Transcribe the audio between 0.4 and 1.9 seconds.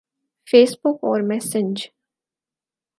face بک اور messenger